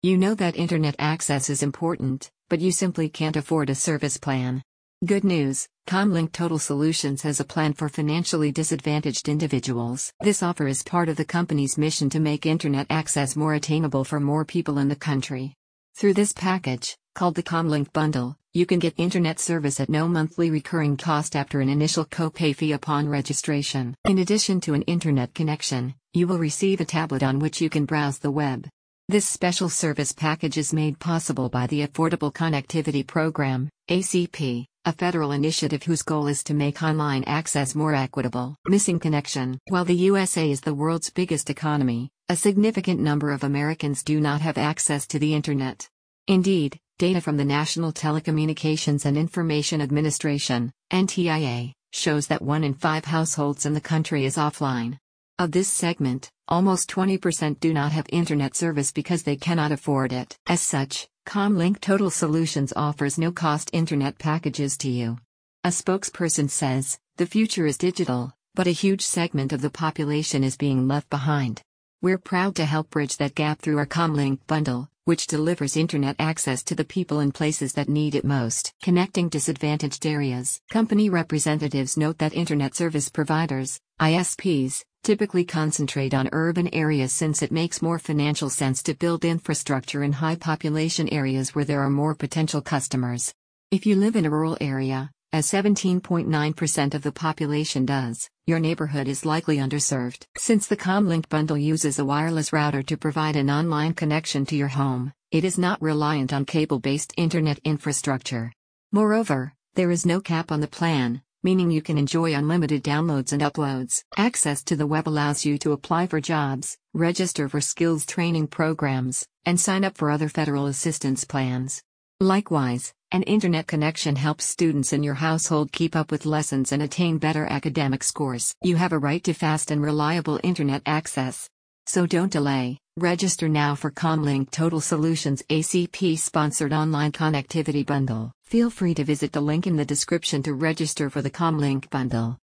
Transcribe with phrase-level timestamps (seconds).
[0.00, 4.62] You know that internet access is important, but you simply can't afford a service plan.
[5.04, 10.12] Good news, Comlink Total Solutions has a plan for financially disadvantaged individuals.
[10.20, 14.20] This offer is part of the company's mission to make internet access more attainable for
[14.20, 15.54] more people in the country.
[15.96, 20.48] Through this package, called the Comlink Bundle, you can get internet service at no monthly
[20.48, 23.96] recurring cost after an initial copay fee upon registration.
[24.04, 27.84] In addition to an internet connection, you will receive a tablet on which you can
[27.84, 28.68] browse the web.
[29.10, 35.32] This special service package is made possible by the Affordable Connectivity Program, ACP, a federal
[35.32, 38.54] initiative whose goal is to make online access more equitable.
[38.66, 39.58] Missing connection.
[39.68, 44.42] While the USA is the world's biggest economy, a significant number of Americans do not
[44.42, 45.88] have access to the internet.
[46.26, 53.06] Indeed, data from the National Telecommunications and Information Administration, NTIA, shows that one in five
[53.06, 54.98] households in the country is offline.
[55.40, 60.36] Of this segment, almost 20% do not have internet service because they cannot afford it.
[60.48, 65.18] As such, Comlink Total Solutions offers no cost internet packages to you.
[65.62, 70.56] A spokesperson says, The future is digital, but a huge segment of the population is
[70.56, 71.62] being left behind.
[72.02, 76.64] We're proud to help bridge that gap through our Comlink bundle, which delivers internet access
[76.64, 78.72] to the people in places that need it most.
[78.82, 80.60] Connecting disadvantaged areas.
[80.68, 87.50] Company representatives note that internet service providers, ISPs, typically concentrate on urban areas since it
[87.50, 92.14] makes more financial sense to build infrastructure in high population areas where there are more
[92.14, 93.34] potential customers.
[93.72, 99.08] If you live in a rural area, as 17.9% of the population does, your neighborhood
[99.08, 100.24] is likely underserved.
[100.36, 104.68] Since the Comlink bundle uses a wireless router to provide an online connection to your
[104.68, 108.52] home, it is not reliant on cable based internet infrastructure.
[108.92, 113.40] Moreover, there is no cap on the plan, meaning you can enjoy unlimited downloads and
[113.40, 114.04] uploads.
[114.18, 119.26] Access to the web allows you to apply for jobs, register for skills training programs,
[119.46, 121.82] and sign up for other federal assistance plans.
[122.20, 127.16] Likewise, an internet connection helps students in your household keep up with lessons and attain
[127.16, 128.54] better academic scores.
[128.60, 131.48] You have a right to fast and reliable internet access.
[131.88, 138.30] So don't delay, register now for Comlink Total Solutions ACP sponsored online connectivity bundle.
[138.44, 142.36] Feel free to visit the link in the description to register for the Comlink bundle.